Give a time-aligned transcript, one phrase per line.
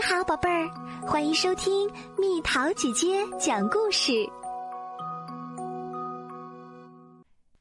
[0.00, 0.66] 你好，宝贝儿，
[1.06, 4.26] 欢迎收听蜜桃姐姐讲故事。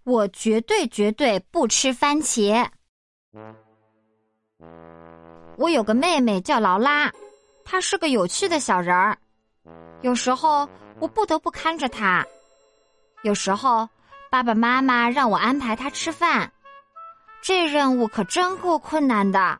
[0.05, 2.65] 我绝对绝对不吃番茄。
[5.57, 7.11] 我有个妹妹叫劳拉，
[7.65, 9.17] 她是个有趣的小人儿。
[10.01, 10.65] 有时候
[11.01, 12.25] 我不得不看着她，
[13.23, 13.85] 有时候
[14.31, 16.49] 爸爸妈妈让我安排她吃饭，
[17.41, 19.59] 这任务可真够困难的。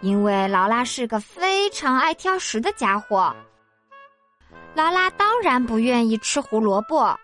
[0.00, 3.34] 因为劳拉是个非常爱挑食的家伙，
[4.74, 7.18] 劳拉当然不愿意吃胡萝卜。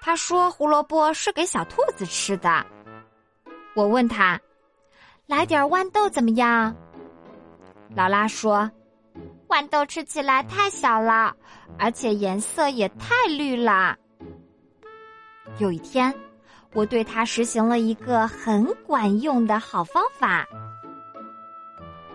[0.00, 2.64] 她说胡萝卜是给小兔子吃的。
[3.74, 4.40] 我问她
[5.26, 6.74] ：“来点豌豆怎么样？”
[7.96, 8.70] 劳拉说
[9.48, 11.34] ：“豌豆吃起来太小了，
[11.78, 13.96] 而且颜色也太绿了。”
[15.58, 16.14] 有一天，
[16.74, 20.46] 我对它实行了一个很管用的好方法。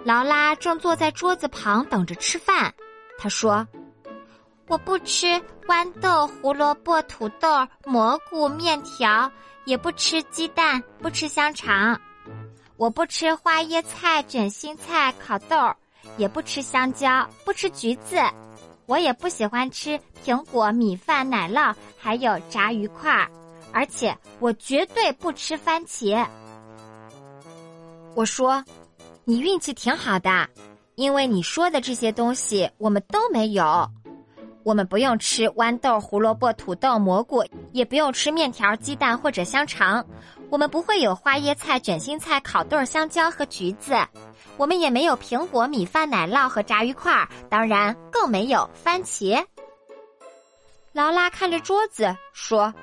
[0.05, 2.73] 劳拉正坐在桌子旁等着吃饭。
[3.17, 3.65] 她说
[4.67, 7.47] ：“我不吃豌豆、胡萝卜、土豆、
[7.85, 9.31] 蘑菇、面条，
[9.63, 11.97] 也不吃鸡蛋，不吃香肠。
[12.75, 15.55] 我不吃花椰菜、卷心菜、烤豆，
[16.17, 18.17] 也不吃香蕉，不吃橘子。
[18.87, 23.31] 我也不喜欢吃苹果、米饭、奶酪，还有炸鱼块儿。
[23.71, 26.27] 而且我绝对不吃番茄。”
[28.15, 28.61] 我说。
[29.25, 30.47] 你运气挺好的，
[30.95, 33.89] 因为你说的这些东西我们都没有。
[34.63, 40.05] 我们不用吃豌豆、胡萝卜、土豆、蘑菇，也不用吃面条、鸡蛋或者香肠。
[40.49, 43.95] 我们不会有花椰菜、卷心菜、烤豆、香蕉和橘子。
[44.55, 49.43] 我们也没有苹果、米饭、奶酪和炸鱼块，当然更没有番茄。
[50.91, 52.73] 劳拉看着桌子说：“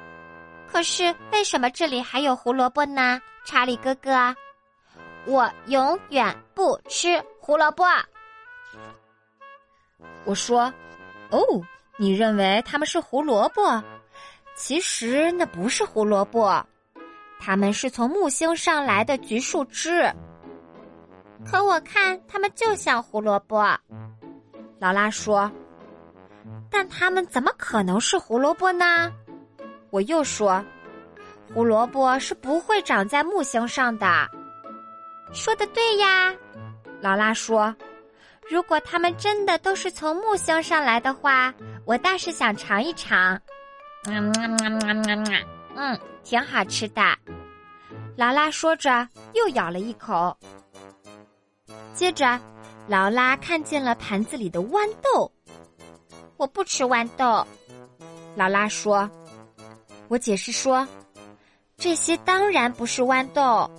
[0.67, 4.35] 可是为什么这里还有胡萝卜呢，查理哥哥？”
[5.27, 7.85] 我永远不吃胡萝卜。
[10.25, 10.73] 我说
[11.31, 11.39] ：“哦，
[11.97, 13.83] 你认为它们是胡萝卜？
[14.57, 16.65] 其实那不是胡萝卜，
[17.39, 20.11] 它们是从木星上来的橘树枝。
[21.45, 23.79] 可我看它们就像胡萝卜。”
[24.81, 25.51] 劳拉说
[26.71, 29.13] ：“但它们怎么可能是胡萝卜呢？”
[29.91, 30.65] 我又说
[31.53, 34.07] ：“胡萝卜是不会长在木星上的。”
[35.33, 36.35] 说的对呀，
[37.01, 37.75] 劳拉说
[38.51, 41.55] ：“如果他们真的都是从木星上来的话，
[41.85, 43.41] 我倒是想尝一尝。”
[44.07, 47.03] 嗯，挺好吃的。
[48.17, 50.37] 劳拉说着，又咬了一口。
[51.95, 52.39] 接着，
[52.89, 55.31] 劳拉看见了盘子里的豌豆。
[56.37, 57.47] 我不吃豌豆，
[58.35, 59.09] 劳拉说。
[60.09, 60.87] 我解释说
[61.79, 63.71] ：“这些当然不是豌豆。”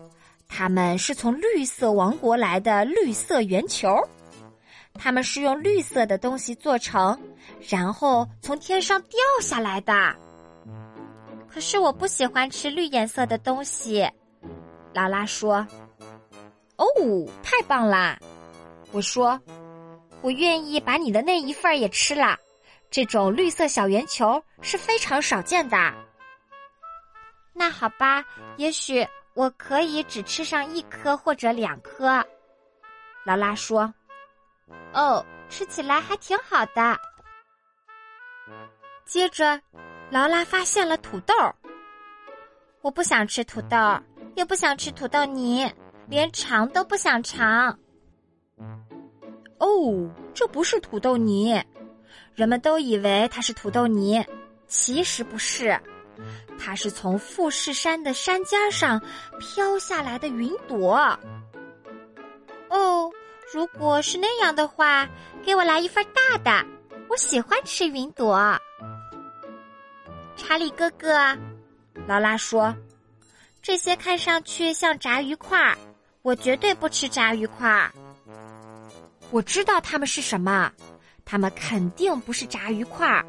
[0.54, 3.98] 它们是从绿色王国来的绿色圆球，
[4.94, 7.18] 它们是用绿色的东西做成，
[7.70, 9.94] 然后从天上掉下来的。
[11.48, 14.08] 可是我不喜欢吃绿颜色的东西，
[14.94, 15.66] 劳拉说。
[16.76, 16.86] 哦，
[17.42, 18.20] 太棒啦！
[18.92, 19.40] 我说，
[20.22, 22.38] 我愿意把你的那一份也吃了。
[22.90, 25.78] 这种绿色小圆球是非常少见的。
[27.54, 28.24] 那好吧，
[28.58, 29.08] 也许。
[29.34, 32.24] 我可以只吃上一颗或者两颗，
[33.26, 33.94] 劳拉说
[34.94, 36.98] ：“哦，吃起来还挺好的。”
[39.06, 39.60] 接着，
[40.10, 41.34] 劳拉发现了土豆。
[42.82, 43.78] 我不想吃土豆，
[44.36, 45.72] 也不想吃土豆泥，
[46.08, 47.78] 连尝都不想尝。
[49.60, 51.64] 哦，这不是土豆泥，
[52.34, 54.26] 人们都以为它是土豆泥，
[54.68, 55.80] 其实不是。
[56.60, 59.02] 它是从富士山的山尖上
[59.40, 60.96] 飘下来的云朵。
[62.70, 63.12] 哦，
[63.54, 65.08] 如果是那样的话，
[65.44, 66.66] 给我来一份大的。
[67.10, 68.58] 我喜欢吃云朵。
[70.38, 71.38] 查理哥哥，
[72.08, 72.74] 劳拉说
[73.62, 75.78] ：“这些看上去像炸鱼块，
[76.22, 77.92] 我绝对不吃炸鱼块。”
[79.32, 80.72] 我知道它们是什么，
[81.26, 83.24] 它们肯定不是炸鱼块。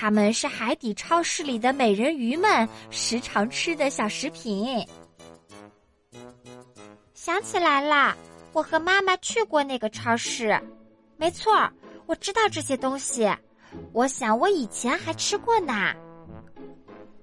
[0.00, 4.86] 他们是海底超市里的美人鱼们时常吃的小食品。
[7.14, 8.16] 想起来了，
[8.52, 10.56] 我和妈妈去过那个超市，
[11.16, 11.68] 没错，
[12.06, 13.28] 我知道这些东西。
[13.92, 15.92] 我想我以前还吃过呢。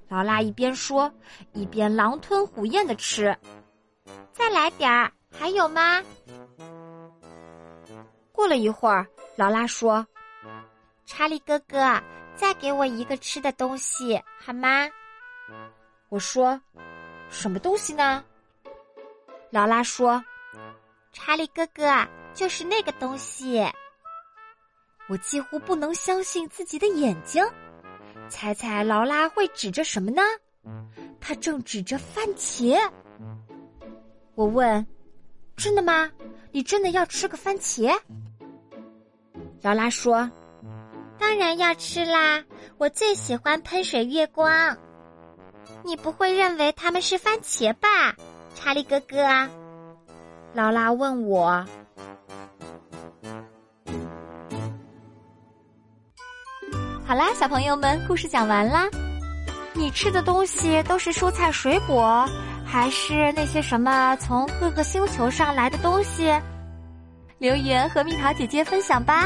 [0.09, 1.09] 劳拉一边说，
[1.53, 3.33] 一边狼吞虎咽的吃。
[4.33, 6.03] 再来点儿，还有吗？
[8.33, 9.07] 过了一会儿，
[9.37, 10.05] 劳拉说
[11.07, 11.77] ：“查理哥哥。”
[12.35, 14.87] 再给我一个吃的东西好吗？
[16.09, 16.59] 我说，
[17.29, 18.23] 什么东西呢？
[19.51, 20.23] 劳拉说
[21.13, 23.65] ：“查理哥哥，就是那个东西。”
[25.07, 27.43] 我几乎不能相信自己的眼睛。
[28.27, 30.21] 猜猜劳拉会指着什么呢？
[31.21, 32.79] 她正指着番茄。
[34.35, 34.85] 我问
[35.55, 36.11] ：“真的吗？
[36.51, 37.95] 你真的要吃个番茄？”
[39.61, 40.29] 劳拉说
[41.19, 42.43] ：“当然要吃啦！
[42.77, 44.77] 我最喜欢喷水月光。
[45.83, 47.87] 你不会认为它们是番茄吧，
[48.55, 49.17] 查理哥哥？”
[50.53, 51.65] 劳拉问我。
[57.05, 58.87] 好啦，小朋友们，故事讲完啦。
[59.73, 62.25] 你吃的东西都是蔬菜水果，
[62.65, 66.33] 还是那些什么从各个星球上来的东西？
[67.37, 69.25] 留言和蜜桃姐姐分享吧。